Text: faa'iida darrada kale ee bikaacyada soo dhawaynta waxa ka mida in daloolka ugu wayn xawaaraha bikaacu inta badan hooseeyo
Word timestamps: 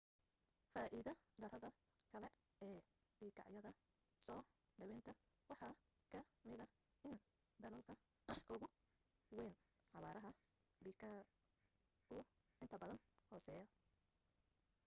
faa'iida 0.75 1.11
darrada 1.41 1.69
kale 2.13 2.29
ee 2.67 2.79
bikaacyada 3.19 3.71
soo 4.25 4.39
dhawaynta 4.79 5.11
waxa 5.49 5.69
ka 6.13 6.19
mida 6.49 6.65
in 7.09 7.17
daloolka 7.63 7.93
ugu 8.53 8.67
wayn 9.37 9.53
xawaaraha 9.91 10.31
bikaacu 10.83 12.17
inta 12.63 12.75
badan 12.81 12.99
hooseeyo 13.29 13.65